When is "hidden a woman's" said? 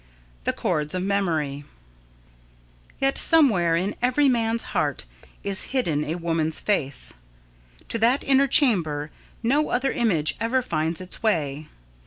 5.77-6.57